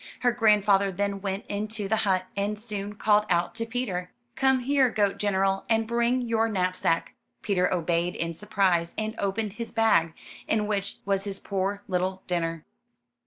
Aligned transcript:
Her 0.21 0.31
grandfather 0.31 0.91
then 0.91 1.21
went 1.21 1.45
into 1.47 1.87
the 1.87 1.97
hut, 1.97 2.25
and 2.35 2.57
soon 2.59 2.95
called 2.95 3.27
out 3.29 3.53
to 3.53 3.67
Peter: 3.67 4.09
'*Come 4.35 4.61
here, 4.61 4.89
goat 4.89 5.19
general, 5.19 5.63
and 5.69 5.85
bring 5.87 6.23
your 6.23 6.49
knapsack.'* 6.49 7.11
Peter 7.43 7.71
obeyed 7.71 8.15
in 8.15 8.33
surprise, 8.33 8.95
and 8.97 9.13
opened 9.19 9.53
his 9.53 9.69
bag, 9.71 10.13
in 10.47 10.65
which 10.65 10.97
was 11.05 11.25
his 11.25 11.39
poor 11.39 11.83
little 11.87 12.23
dinner. 12.25 12.65